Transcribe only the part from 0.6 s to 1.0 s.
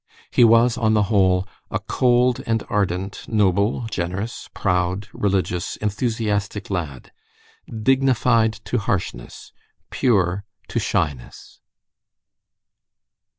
on